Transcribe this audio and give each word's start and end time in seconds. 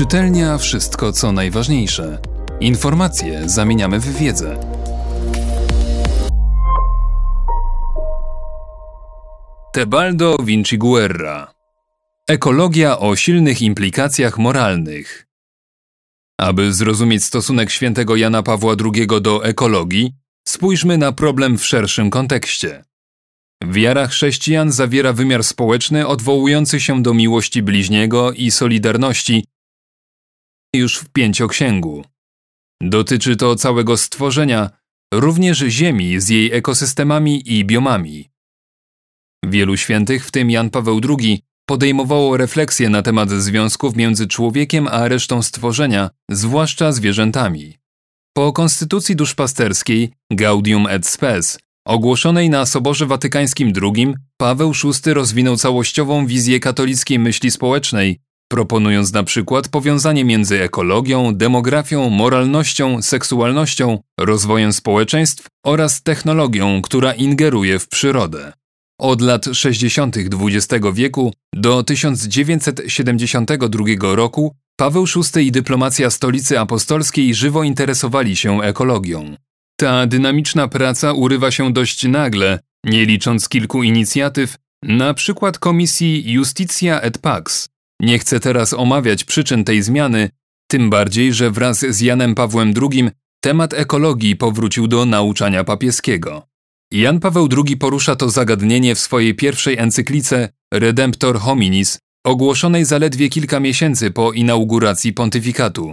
Czytelnia 0.00 0.58
wszystko 0.58 1.12
co 1.12 1.32
najważniejsze. 1.32 2.18
Informacje 2.60 3.48
zamieniamy 3.48 4.00
w 4.00 4.16
wiedzę. 4.18 4.60
Tebaldo 9.72 10.36
Vinciguerra 10.44 11.52
Ekologia 12.28 12.98
o 12.98 13.16
silnych 13.16 13.62
implikacjach 13.62 14.38
moralnych. 14.38 15.26
Aby 16.38 16.72
zrozumieć 16.72 17.24
stosunek 17.24 17.70
świętego 17.70 18.16
Jana 18.16 18.42
Pawła 18.42 18.74
II 18.94 19.06
do 19.20 19.44
ekologii, 19.44 20.12
spójrzmy 20.48 20.98
na 20.98 21.12
problem 21.12 21.58
w 21.58 21.66
szerszym 21.66 22.10
kontekście. 22.10 22.84
Wiara 23.64 24.06
chrześcijan 24.06 24.72
zawiera 24.72 25.12
wymiar 25.12 25.44
społeczny 25.44 26.06
odwołujący 26.06 26.80
się 26.80 27.02
do 27.02 27.14
miłości 27.14 27.62
bliźniego 27.62 28.32
i 28.32 28.50
solidarności 28.50 29.44
już 30.74 30.98
w 30.98 31.08
pięcioksięgu. 31.08 32.04
Dotyczy 32.82 33.36
to 33.36 33.56
całego 33.56 33.96
stworzenia, 33.96 34.70
również 35.14 35.58
Ziemi 35.58 36.20
z 36.20 36.28
jej 36.28 36.52
ekosystemami 36.52 37.58
i 37.58 37.64
biomami. 37.64 38.30
Wielu 39.44 39.76
świętych, 39.76 40.26
w 40.26 40.30
tym 40.30 40.50
Jan 40.50 40.70
Paweł 40.70 41.00
II, 41.08 41.42
podejmowało 41.68 42.36
refleksje 42.36 42.88
na 42.88 43.02
temat 43.02 43.30
związków 43.30 43.96
między 43.96 44.26
człowiekiem 44.26 44.88
a 44.88 45.08
resztą 45.08 45.42
stworzenia, 45.42 46.10
zwłaszcza 46.30 46.92
zwierzętami. 46.92 47.76
Po 48.36 48.52
konstytucji 48.52 49.16
duszpasterskiej 49.16 50.12
Gaudium 50.32 50.86
et 50.86 51.06
Spes, 51.06 51.58
ogłoszonej 51.86 52.50
na 52.50 52.66
Soborze 52.66 53.06
Watykańskim 53.06 53.72
II, 53.82 54.14
Paweł 54.36 54.72
VI 54.72 55.14
rozwinął 55.14 55.56
całościową 55.56 56.26
wizję 56.26 56.60
katolickiej 56.60 57.18
myśli 57.18 57.50
społecznej, 57.50 58.20
proponując 58.50 59.12
na 59.12 59.22
przykład 59.22 59.68
powiązanie 59.68 60.24
między 60.24 60.62
ekologią, 60.62 61.34
demografią, 61.34 62.10
moralnością, 62.10 63.02
seksualnością, 63.02 63.98
rozwojem 64.20 64.72
społeczeństw 64.72 65.46
oraz 65.66 66.02
technologią, 66.02 66.82
która 66.82 67.12
ingeruje 67.12 67.78
w 67.78 67.88
przyrodę. 67.88 68.52
Od 69.00 69.20
lat 69.20 69.46
60. 69.52 70.16
XX 70.16 70.86
wieku 70.92 71.32
do 71.54 71.82
1972 71.82 74.14
roku 74.14 74.54
Paweł 74.76 75.04
VI 75.34 75.46
i 75.46 75.52
dyplomacja 75.52 76.10
stolicy 76.10 76.60
apostolskiej 76.60 77.34
żywo 77.34 77.62
interesowali 77.62 78.36
się 78.36 78.62
ekologią. 78.62 79.36
Ta 79.76 80.06
dynamiczna 80.06 80.68
praca 80.68 81.12
urywa 81.12 81.50
się 81.50 81.72
dość 81.72 82.04
nagle, 82.04 82.58
nie 82.84 83.06
licząc 83.06 83.48
kilku 83.48 83.82
inicjatyw, 83.82 84.56
na 84.82 85.14
przykład 85.14 85.58
komisji 85.58 86.32
Justitia 86.32 87.00
et 87.00 87.18
Pax. 87.18 87.69
Nie 88.00 88.18
chcę 88.18 88.40
teraz 88.40 88.72
omawiać 88.72 89.24
przyczyn 89.24 89.64
tej 89.64 89.82
zmiany, 89.82 90.30
tym 90.70 90.90
bardziej, 90.90 91.34
że 91.34 91.50
wraz 91.50 91.78
z 91.78 92.00
Janem 92.00 92.34
Pawłem 92.34 92.74
II 92.82 93.10
temat 93.40 93.74
ekologii 93.74 94.36
powrócił 94.36 94.88
do 94.88 95.06
nauczania 95.06 95.64
papieskiego. 95.64 96.46
Jan 96.92 97.20
Paweł 97.20 97.48
II 97.66 97.76
porusza 97.76 98.16
to 98.16 98.30
zagadnienie 98.30 98.94
w 98.94 98.98
swojej 98.98 99.34
pierwszej 99.34 99.78
encyklice 99.78 100.48
Redemptor 100.74 101.38
Hominis, 101.38 101.98
ogłoszonej 102.24 102.84
zaledwie 102.84 103.28
kilka 103.28 103.60
miesięcy 103.60 104.10
po 104.10 104.32
inauguracji 104.32 105.12
pontyfikatu. 105.12 105.92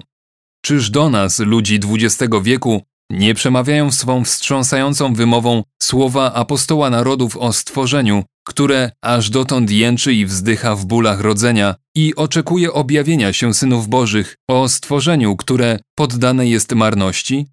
Czyż 0.66 0.90
do 0.90 1.10
nas, 1.10 1.40
ludzi 1.40 1.80
XX 1.94 2.34
wieku, 2.44 2.82
nie 3.10 3.34
przemawiają 3.34 3.92
swą 3.92 4.24
wstrząsającą 4.24 5.14
wymową 5.14 5.64
słowa 5.82 6.34
apostoła 6.34 6.90
narodów 6.90 7.38
o 7.38 7.54
stworzeniu, 7.54 8.24
które 8.48 8.92
aż 9.02 9.30
dotąd 9.30 9.72
jęczy 9.72 10.14
i 10.14 10.26
wzdycha 10.26 10.76
w 10.76 10.86
bólach 10.86 11.22
rodzenia 11.22 11.76
i 11.96 12.16
oczekuje 12.16 12.74
objawienia 12.74 13.34
się 13.34 13.54
synów 13.54 13.88
bożych 13.88 14.36
o 14.50 14.70
stworzeniu, 14.70 15.36
które 15.36 15.80
poddane 15.96 16.48
jest 16.48 16.76
marności? 16.76 17.48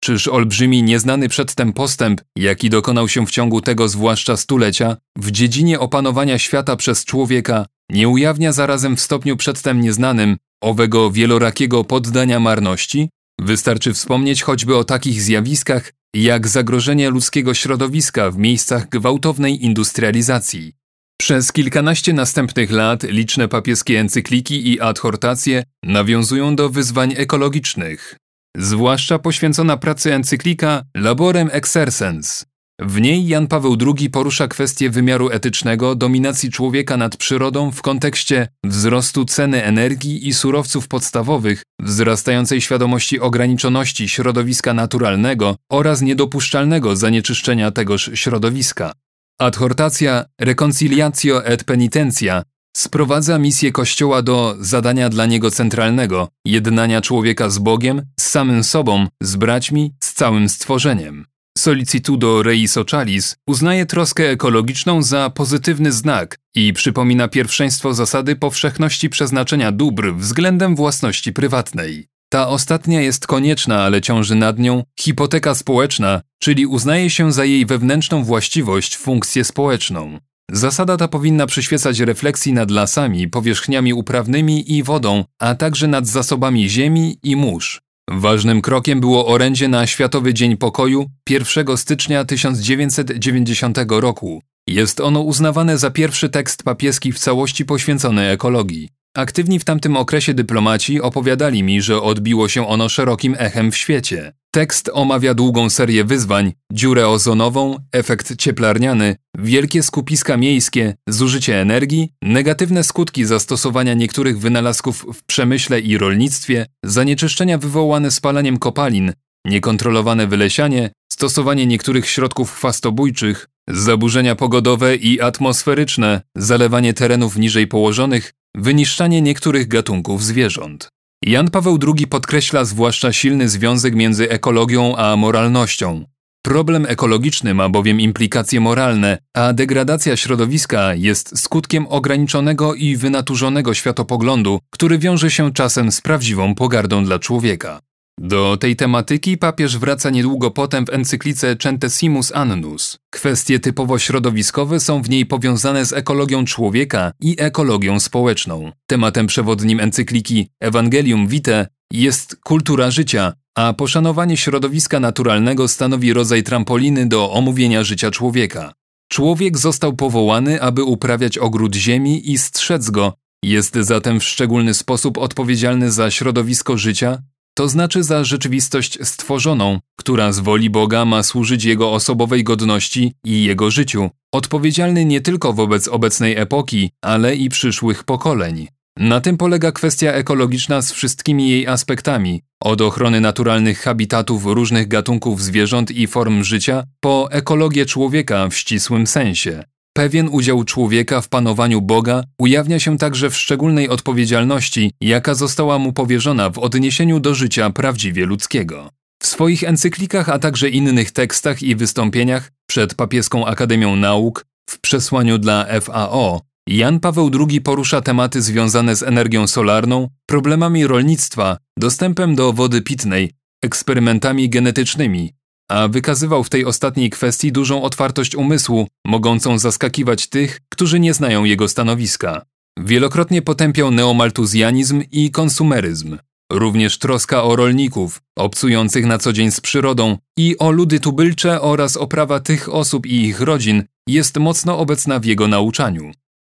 Czyż 0.00 0.28
olbrzymi 0.28 0.82
nieznany 0.82 1.28
przedtem 1.28 1.72
postęp, 1.72 2.20
jaki 2.36 2.70
dokonał 2.70 3.08
się 3.08 3.26
w 3.26 3.30
ciągu 3.30 3.60
tego 3.60 3.88
zwłaszcza 3.88 4.36
stulecia, 4.36 4.96
w 5.16 5.30
dziedzinie 5.30 5.80
opanowania 5.80 6.38
świata 6.38 6.76
przez 6.76 7.04
człowieka, 7.04 7.66
nie 7.90 8.08
ujawnia 8.08 8.52
zarazem 8.52 8.96
w 8.96 9.00
stopniu 9.00 9.36
przedtem 9.36 9.80
nieznanym 9.80 10.36
owego 10.62 11.10
wielorakiego 11.10 11.84
poddania 11.84 12.40
marności? 12.40 13.08
Wystarczy 13.40 13.92
wspomnieć 13.94 14.42
choćby 14.42 14.76
o 14.76 14.84
takich 14.84 15.22
zjawiskach 15.22 15.92
jak 16.14 16.48
zagrożenie 16.48 17.10
ludzkiego 17.10 17.54
środowiska 17.54 18.30
w 18.30 18.38
miejscach 18.38 18.88
gwałtownej 18.88 19.64
industrializacji. 19.64 20.72
Przez 21.20 21.52
kilkanaście 21.52 22.12
następnych 22.12 22.70
lat 22.70 23.02
liczne 23.02 23.48
papieskie 23.48 24.00
encykliki 24.00 24.72
i 24.72 24.80
adhortacje 24.80 25.62
nawiązują 25.82 26.56
do 26.56 26.68
wyzwań 26.68 27.14
ekologicznych, 27.16 28.16
zwłaszcza 28.56 29.18
poświęcona 29.18 29.76
pracy 29.76 30.14
encyklika 30.14 30.82
Laborem 30.96 31.48
Exersens. 31.52 32.44
W 32.80 33.00
niej 33.00 33.26
Jan 33.26 33.46
Paweł 33.46 33.76
II 33.96 34.10
porusza 34.10 34.48
kwestię 34.48 34.90
wymiaru 34.90 35.30
etycznego 35.30 35.94
dominacji 35.94 36.50
człowieka 36.50 36.96
nad 36.96 37.16
przyrodą 37.16 37.70
w 37.70 37.82
kontekście 37.82 38.48
wzrostu 38.64 39.24
ceny 39.24 39.64
energii 39.64 40.28
i 40.28 40.34
surowców 40.34 40.88
podstawowych, 40.88 41.62
wzrastającej 41.80 42.60
świadomości 42.60 43.20
ograniczoności 43.20 44.08
środowiska 44.08 44.74
naturalnego 44.74 45.56
oraz 45.72 46.02
niedopuszczalnego 46.02 46.96
zanieczyszczenia 46.96 47.70
tegoż 47.70 48.10
środowiska. 48.14 48.92
Adhortacja 49.40 50.24
Reconciliatio 50.40 51.44
et 51.44 51.64
Penitentia 51.64 52.42
sprowadza 52.76 53.38
misję 53.38 53.72
Kościoła 53.72 54.22
do 54.22 54.56
zadania 54.60 55.08
dla 55.08 55.26
niego 55.26 55.50
centralnego 55.50 56.28
jednania 56.44 57.00
człowieka 57.00 57.50
z 57.50 57.58
Bogiem, 57.58 58.02
z 58.20 58.26
samym 58.26 58.64
sobą, 58.64 59.06
z 59.22 59.36
braćmi, 59.36 59.92
z 60.00 60.12
całym 60.12 60.48
stworzeniem. 60.48 61.24
Solicitudo 61.58 62.42
Rei 62.42 62.68
Sochalis 62.68 63.36
uznaje 63.46 63.86
troskę 63.86 64.30
ekologiczną 64.30 65.02
za 65.02 65.30
pozytywny 65.30 65.92
znak 65.92 66.38
i 66.54 66.72
przypomina 66.72 67.28
pierwszeństwo 67.28 67.94
zasady 67.94 68.36
powszechności 68.36 69.10
przeznaczenia 69.10 69.72
dóbr 69.72 70.14
względem 70.14 70.76
własności 70.76 71.32
prywatnej. 71.32 72.06
Ta 72.28 72.48
ostatnia 72.48 73.00
jest 73.00 73.26
konieczna, 73.26 73.82
ale 73.82 74.00
ciąży 74.00 74.34
nad 74.34 74.58
nią 74.58 74.82
hipoteka 75.00 75.54
społeczna, 75.54 76.20
czyli 76.38 76.66
uznaje 76.66 77.10
się 77.10 77.32
za 77.32 77.44
jej 77.44 77.66
wewnętrzną 77.66 78.24
właściwość 78.24 78.96
funkcję 78.96 79.44
społeczną. 79.44 80.18
Zasada 80.50 80.96
ta 80.96 81.08
powinna 81.08 81.46
przyświecać 81.46 82.00
refleksji 82.00 82.52
nad 82.52 82.70
lasami, 82.70 83.28
powierzchniami 83.28 83.92
uprawnymi 83.92 84.72
i 84.76 84.82
wodą, 84.82 85.24
a 85.38 85.54
także 85.54 85.88
nad 85.88 86.06
zasobami 86.06 86.70
ziemi 86.70 87.18
i 87.22 87.36
mórz. 87.36 87.87
Ważnym 88.10 88.62
krokiem 88.62 89.00
było 89.00 89.26
orędzie 89.26 89.68
na 89.68 89.86
Światowy 89.86 90.34
Dzień 90.34 90.56
Pokoju 90.56 91.06
1 91.30 91.76
stycznia 91.76 92.24
1990 92.24 93.78
roku. 93.88 94.42
Jest 94.66 95.00
ono 95.00 95.20
uznawane 95.20 95.78
za 95.78 95.90
pierwszy 95.90 96.28
tekst 96.28 96.62
papieski 96.62 97.12
w 97.12 97.18
całości 97.18 97.64
poświęcony 97.64 98.22
ekologii. 98.30 98.88
Aktywni 99.14 99.58
w 99.58 99.64
tamtym 99.64 99.96
okresie 99.96 100.34
dyplomaci 100.34 101.00
opowiadali 101.00 101.62
mi, 101.62 101.82
że 101.82 102.02
odbiło 102.02 102.48
się 102.48 102.68
ono 102.68 102.88
szerokim 102.88 103.36
echem 103.38 103.72
w 103.72 103.76
świecie. 103.76 104.32
Tekst 104.58 104.90
omawia 104.92 105.34
długą 105.34 105.70
serię 105.70 106.04
wyzwań, 106.04 106.52
dziurę 106.72 107.08
ozonową, 107.08 107.76
efekt 107.92 108.36
cieplarniany, 108.36 109.16
wielkie 109.38 109.82
skupiska 109.82 110.36
miejskie, 110.36 110.94
zużycie 111.08 111.60
energii, 111.60 112.12
negatywne 112.22 112.84
skutki 112.84 113.24
zastosowania 113.24 113.94
niektórych 113.94 114.38
wynalazków 114.38 115.06
w 115.14 115.22
przemyśle 115.24 115.80
i 115.80 115.98
rolnictwie, 115.98 116.66
zanieczyszczenia 116.84 117.58
wywołane 117.58 118.10
spalaniem 118.10 118.58
kopalin, 118.58 119.12
niekontrolowane 119.44 120.26
wylesianie, 120.26 120.90
stosowanie 121.12 121.66
niektórych 121.66 122.08
środków 122.08 122.52
chwastobójczych, 122.52 123.48
zaburzenia 123.68 124.34
pogodowe 124.34 124.96
i 124.96 125.20
atmosferyczne, 125.20 126.20
zalewanie 126.36 126.94
terenów 126.94 127.36
niżej 127.36 127.66
położonych, 127.66 128.32
wyniszczanie 128.56 129.22
niektórych 129.22 129.68
gatunków 129.68 130.24
zwierząt. 130.24 130.88
Jan 131.22 131.50
Paweł 131.50 131.78
II 131.86 132.06
podkreśla 132.06 132.64
zwłaszcza 132.64 133.12
silny 133.12 133.48
związek 133.48 133.94
między 133.94 134.30
ekologią 134.30 134.96
a 134.96 135.16
moralnością. 135.16 136.04
Problem 136.42 136.86
ekologiczny 136.88 137.54
ma 137.54 137.68
bowiem 137.68 138.00
implikacje 138.00 138.60
moralne, 138.60 139.18
a 139.34 139.52
degradacja 139.52 140.16
środowiska 140.16 140.94
jest 140.94 141.38
skutkiem 141.38 141.86
ograniczonego 141.86 142.74
i 142.74 142.96
wynaturzonego 142.96 143.74
światopoglądu, 143.74 144.60
który 144.70 144.98
wiąże 144.98 145.30
się 145.30 145.52
czasem 145.52 145.92
z 145.92 146.00
prawdziwą 146.00 146.54
pogardą 146.54 147.04
dla 147.04 147.18
człowieka. 147.18 147.80
Do 148.20 148.56
tej 148.56 148.76
tematyki 148.76 149.38
papież 149.38 149.78
wraca 149.78 150.10
niedługo 150.10 150.50
potem 150.50 150.86
w 150.86 150.90
encyklice 150.90 151.56
Centesimus 151.56 152.32
Annus. 152.34 152.98
Kwestie 153.10 153.60
typowo 153.60 153.98
środowiskowe 153.98 154.80
są 154.80 155.02
w 155.02 155.10
niej 155.10 155.26
powiązane 155.26 155.86
z 155.86 155.92
ekologią 155.92 156.44
człowieka 156.44 157.12
i 157.20 157.36
ekologią 157.38 158.00
społeczną. 158.00 158.72
Tematem 158.86 159.26
przewodnim 159.26 159.80
encykliki 159.80 160.48
Evangelium 160.60 161.28
Vitae 161.28 161.66
jest 161.92 162.36
kultura 162.44 162.90
życia, 162.90 163.32
a 163.54 163.72
poszanowanie 163.72 164.36
środowiska 164.36 165.00
naturalnego 165.00 165.68
stanowi 165.68 166.12
rodzaj 166.12 166.42
trampoliny 166.42 167.06
do 167.06 167.32
omówienia 167.32 167.84
życia 167.84 168.10
człowieka. 168.10 168.72
Człowiek 169.08 169.58
został 169.58 169.96
powołany, 169.96 170.62
aby 170.62 170.84
uprawiać 170.84 171.38
ogród 171.38 171.74
ziemi 171.74 172.30
i 172.32 172.38
strzec 172.38 172.90
go, 172.90 173.12
Jest 173.44 173.74
zatem 173.74 174.20
w 174.20 174.24
szczególny 174.24 174.74
sposób 174.74 175.18
odpowiedzialny 175.18 175.90
za 175.90 176.10
środowisko 176.10 176.78
życia, 176.78 177.22
to 177.58 177.68
znaczy 177.68 178.02
za 178.02 178.24
rzeczywistość 178.24 178.98
stworzoną, 179.02 179.78
która 179.96 180.32
z 180.32 180.38
woli 180.38 180.70
Boga 180.70 181.04
ma 181.04 181.22
służyć 181.22 181.64
jego 181.64 181.92
osobowej 181.92 182.44
godności 182.44 183.12
i 183.24 183.44
jego 183.44 183.70
życiu, 183.70 184.10
odpowiedzialny 184.32 185.04
nie 185.04 185.20
tylko 185.20 185.52
wobec 185.52 185.88
obecnej 185.88 186.36
epoki, 186.36 186.90
ale 187.02 187.36
i 187.36 187.48
przyszłych 187.48 188.04
pokoleń. 188.04 188.68
Na 188.98 189.20
tym 189.20 189.36
polega 189.36 189.72
kwestia 189.72 190.12
ekologiczna 190.12 190.82
z 190.82 190.92
wszystkimi 190.92 191.50
jej 191.50 191.66
aspektami, 191.66 192.42
od 192.62 192.80
ochrony 192.80 193.20
naturalnych 193.20 193.80
habitatów 193.80 194.44
różnych 194.44 194.88
gatunków 194.88 195.42
zwierząt 195.42 195.90
i 195.90 196.06
form 196.06 196.44
życia, 196.44 196.84
po 197.00 197.28
ekologię 197.30 197.86
człowieka 197.86 198.48
w 198.48 198.54
ścisłym 198.54 199.06
sensie. 199.06 199.64
Pewien 199.98 200.28
udział 200.28 200.64
człowieka 200.64 201.20
w 201.20 201.28
panowaniu 201.28 201.82
Boga 201.82 202.24
ujawnia 202.38 202.78
się 202.78 202.98
także 202.98 203.30
w 203.30 203.36
szczególnej 203.36 203.88
odpowiedzialności, 203.88 204.92
jaka 205.00 205.34
została 205.34 205.78
mu 205.78 205.92
powierzona 205.92 206.50
w 206.50 206.58
odniesieniu 206.58 207.20
do 207.20 207.34
życia 207.34 207.70
prawdziwie 207.70 208.26
ludzkiego. 208.26 208.90
W 209.22 209.26
swoich 209.26 209.64
encyklikach, 209.64 210.28
a 210.28 210.38
także 210.38 210.68
innych 210.68 211.10
tekstach 211.10 211.62
i 211.62 211.76
wystąpieniach 211.76 212.52
przed 212.68 212.94
Papieską 212.94 213.46
Akademią 213.46 213.96
Nauk, 213.96 214.44
w 214.70 214.80
przesłaniu 214.80 215.38
dla 215.38 215.66
FAO, 215.80 216.40
Jan 216.68 217.00
Paweł 217.00 217.30
II 217.48 217.60
porusza 217.60 218.00
tematy 218.00 218.42
związane 218.42 218.96
z 218.96 219.02
energią 219.02 219.46
solarną, 219.46 220.08
problemami 220.26 220.86
rolnictwa, 220.86 221.56
dostępem 221.78 222.34
do 222.34 222.52
wody 222.52 222.82
pitnej, 222.82 223.30
eksperymentami 223.62 224.50
genetycznymi, 224.50 225.32
a 225.68 225.88
wykazywał 225.88 226.44
w 226.44 226.50
tej 226.50 226.64
ostatniej 226.64 227.10
kwestii 227.10 227.52
dużą 227.52 227.82
otwartość 227.82 228.34
umysłu, 228.34 228.86
mogącą 229.06 229.58
zaskakiwać 229.58 230.26
tych, 230.26 230.60
którzy 230.68 231.00
nie 231.00 231.14
znają 231.14 231.44
jego 231.44 231.68
stanowiska. 231.68 232.42
Wielokrotnie 232.78 233.42
potępiał 233.42 233.90
neomaltuzjanizm 233.90 235.02
i 235.12 235.30
konsumeryzm. 235.30 236.18
Również 236.52 236.98
troska 236.98 237.42
o 237.42 237.56
rolników, 237.56 238.22
obcujących 238.36 239.06
na 239.06 239.18
co 239.18 239.32
dzień 239.32 239.50
z 239.50 239.60
przyrodą 239.60 240.16
i 240.38 240.58
o 240.58 240.70
ludy 240.70 241.00
tubylcze 241.00 241.60
oraz 241.60 241.96
o 241.96 242.06
prawa 242.06 242.40
tych 242.40 242.74
osób 242.74 243.06
i 243.06 243.22
ich 243.22 243.40
rodzin 243.40 243.84
jest 244.08 244.36
mocno 244.36 244.78
obecna 244.78 245.20
w 245.20 245.24
jego 245.24 245.48
nauczaniu. 245.48 246.12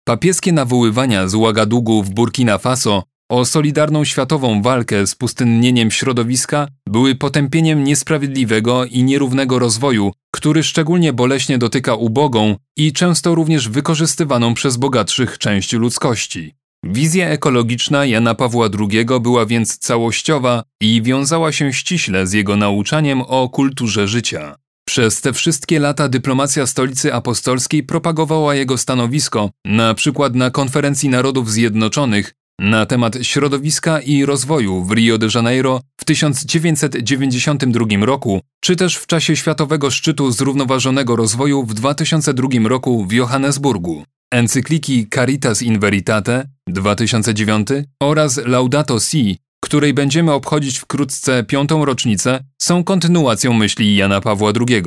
Papieskie 0.07 0.51
nawoływania 0.51 1.27
z 1.27 1.35
Ouagadougou 1.35 2.03
w 2.03 2.09
Burkina 2.09 2.57
Faso 2.57 3.03
o 3.31 3.45
solidarną 3.45 4.05
światową 4.05 4.61
walkę 4.61 5.07
z 5.07 5.15
pustynnieniem 5.15 5.91
środowiska 5.91 6.67
były 6.89 7.15
potępieniem 7.15 7.83
niesprawiedliwego 7.83 8.85
i 8.85 9.03
nierównego 9.03 9.59
rozwoju, 9.59 10.11
który 10.31 10.63
szczególnie 10.63 11.13
boleśnie 11.13 11.57
dotyka 11.57 11.95
ubogą 11.95 12.55
i 12.77 12.93
często 12.93 13.35
również 13.35 13.69
wykorzystywaną 13.69 14.53
przez 14.53 14.77
bogatszych 14.77 15.37
część 15.37 15.73
ludzkości. 15.73 16.53
Wizja 16.83 17.29
ekologiczna 17.29 18.05
Jana 18.05 18.35
Pawła 18.35 18.69
II 18.79 19.05
była 19.21 19.45
więc 19.45 19.77
całościowa 19.77 20.63
i 20.81 21.01
wiązała 21.01 21.51
się 21.51 21.73
ściśle 21.73 22.27
z 22.27 22.33
jego 22.33 22.55
nauczaniem 22.55 23.21
o 23.21 23.49
kulturze 23.49 24.07
życia. 24.07 24.55
Przez 24.87 25.21
te 25.21 25.33
wszystkie 25.33 25.79
lata 25.79 26.09
dyplomacja 26.09 26.67
Stolicy 26.67 27.13
Apostolskiej 27.13 27.83
propagowała 27.83 28.55
jego 28.55 28.77
stanowisko, 28.77 29.49
na 29.65 29.93
przykład 29.93 30.35
na 30.35 30.51
Konferencji 30.51 31.09
Narodów 31.09 31.51
Zjednoczonych 31.51 32.33
na 32.59 32.85
temat 32.85 33.17
środowiska 33.21 33.99
i 33.99 34.25
rozwoju 34.25 34.83
w 34.83 34.91
Rio 34.91 35.17
de 35.17 35.27
Janeiro 35.35 35.81
w 35.97 36.05
1992 36.05 38.05
roku, 38.05 38.41
czy 38.61 38.75
też 38.75 38.95
w 38.95 39.07
czasie 39.07 39.35
Światowego 39.35 39.91
Szczytu 39.91 40.31
Zrównoważonego 40.31 41.15
Rozwoju 41.15 41.63
w 41.63 41.73
2002 41.73 42.47
roku 42.63 43.05
w 43.05 43.11
Johannesburgu. 43.11 44.03
Encykliki 44.33 45.07
Caritas 45.09 45.61
in 45.61 45.79
Veritate 45.79 46.47
2009 46.67 47.67
oraz 48.01 48.37
Laudato 48.45 48.99
Si, 48.99 49.37
której 49.63 49.93
będziemy 49.93 50.31
obchodzić 50.31 50.79
wkrótce 50.79 51.43
piątą 51.43 51.85
rocznicę, 51.85 52.43
są 52.61 52.83
kontynuacją 52.83 53.53
myśli 53.53 53.95
Jana 53.95 54.21
Pawła 54.21 54.51
II. 54.69 54.83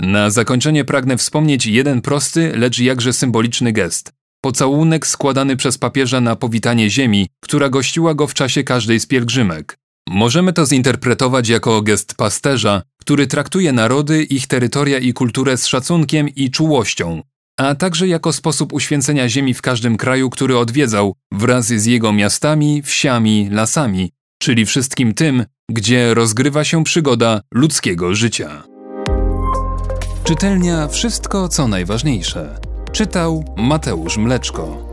Na 0.00 0.30
zakończenie 0.30 0.84
pragnę 0.84 1.16
wspomnieć 1.16 1.66
jeden 1.66 2.00
prosty, 2.00 2.52
lecz 2.56 2.78
jakże 2.78 3.12
symboliczny 3.12 3.72
gest. 3.72 4.12
Pocałunek 4.44 5.06
składany 5.06 5.56
przez 5.56 5.78
papieża 5.78 6.20
na 6.20 6.36
powitanie 6.36 6.90
ziemi, 6.90 7.28
która 7.40 7.68
gościła 7.68 8.14
go 8.14 8.26
w 8.26 8.34
czasie 8.34 8.64
każdej 8.64 9.00
z 9.00 9.06
pielgrzymek. 9.06 9.78
Możemy 10.08 10.52
to 10.52 10.66
zinterpretować 10.66 11.48
jako 11.48 11.82
gest 11.82 12.14
pasterza, 12.14 12.82
który 13.00 13.26
traktuje 13.26 13.72
narody, 13.72 14.22
ich 14.22 14.46
terytoria 14.46 14.98
i 14.98 15.12
kulturę 15.12 15.56
z 15.56 15.66
szacunkiem 15.66 16.28
i 16.28 16.50
czułością, 16.50 17.22
a 17.58 17.74
także 17.74 18.08
jako 18.08 18.32
sposób 18.32 18.72
uświęcenia 18.72 19.28
ziemi 19.28 19.54
w 19.54 19.62
każdym 19.62 19.96
kraju, 19.96 20.30
który 20.30 20.58
odwiedzał, 20.58 21.14
wraz 21.32 21.66
z 21.66 21.86
jego 21.86 22.12
miastami, 22.12 22.82
wsiami, 22.82 23.48
lasami, 23.50 24.10
czyli 24.42 24.66
wszystkim 24.66 25.14
tym, 25.14 25.44
gdzie 25.70 26.14
rozgrywa 26.14 26.64
się 26.64 26.84
przygoda 26.84 27.40
ludzkiego 27.54 28.14
życia. 28.14 28.62
Czytelnia 30.24 30.88
Wszystko 30.88 31.48
co 31.48 31.68
najważniejsze. 31.68 32.73
Czytał 32.94 33.44
Mateusz 33.56 34.16
Mleczko. 34.18 34.83